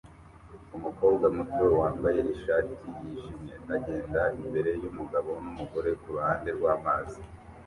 [0.77, 7.21] Umukobwa muto wambaye ishati yijimye agenda imbere yumugabo numugore kuruhande rwamazi